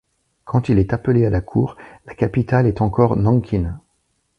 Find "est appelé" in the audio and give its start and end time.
0.79-1.27